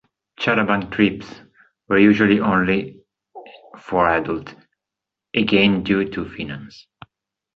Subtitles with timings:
[0.39, 1.27] "Charabanc trips"
[1.87, 3.03] were usually only
[3.77, 4.55] for adults,
[5.35, 6.87] again due to finance.